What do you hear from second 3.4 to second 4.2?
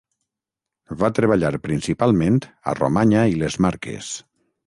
les Marques.